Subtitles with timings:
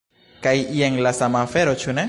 [0.45, 1.99] Kaj jen la sama afero, ĉu ne?